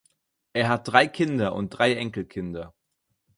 Er 0.53 0.67
hat 0.67 0.87
drei 0.87 1.05
Kinder 1.07 1.53
und 1.53 1.69
drei 1.69 1.93
Enkelkinder. 1.93 2.73